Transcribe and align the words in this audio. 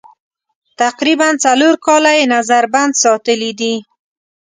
تقریباً 0.81 1.27
څلور 1.45 1.73
کاله 1.85 2.11
یې 2.17 2.25
نظر 2.35 2.63
بند 2.73 2.93
ساتلي 3.03 3.51
دي. 3.59 3.75